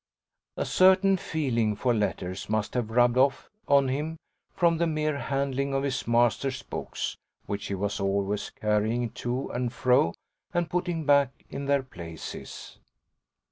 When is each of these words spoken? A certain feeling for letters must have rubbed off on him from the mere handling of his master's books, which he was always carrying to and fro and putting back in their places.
A 0.57 0.65
certain 0.65 1.15
feeling 1.15 1.75
for 1.75 1.93
letters 1.93 2.49
must 2.49 2.73
have 2.73 2.89
rubbed 2.89 3.17
off 3.17 3.51
on 3.67 3.87
him 3.87 4.17
from 4.51 4.79
the 4.79 4.87
mere 4.87 5.19
handling 5.19 5.75
of 5.75 5.83
his 5.83 6.07
master's 6.07 6.63
books, 6.63 7.15
which 7.45 7.67
he 7.67 7.75
was 7.75 7.99
always 7.99 8.49
carrying 8.49 9.11
to 9.11 9.49
and 9.51 9.71
fro 9.71 10.15
and 10.55 10.71
putting 10.71 11.05
back 11.05 11.45
in 11.51 11.65
their 11.65 11.83
places. 11.83 12.79